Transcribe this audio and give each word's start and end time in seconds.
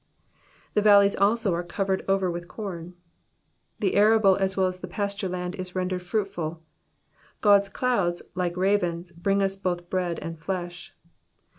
^^The 0.75 0.81
fxdleys 0.81 1.15
also 1.21 1.51
o^re 1.53 1.69
covered 1.69 2.03
over 2.07 2.31
with 2.31 2.47
com,^'' 2.47 2.93
The 3.77 3.93
arable 3.93 4.35
as 4.35 4.57
well 4.57 4.65
as 4.65 4.79
the 4.79 4.87
pasture 4.87 5.29
land 5.29 5.53
is 5.53 5.75
rendered 5.75 6.01
fruitful. 6.01 6.63
God's 7.41 7.69
clouds, 7.69 8.23
like 8.33 8.57
ravens, 8.57 9.11
bring 9.11 9.43
us 9.43 9.55
both 9.55 9.91
bread 9.91 10.17
and 10.17 10.39
flesh. 10.39 10.95